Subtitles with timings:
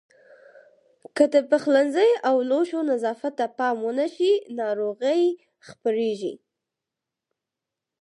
[1.15, 5.23] که د پخلنځي او لوښو نظافت ته پام ونه شي ناروغۍ
[5.67, 6.33] خپرېږي.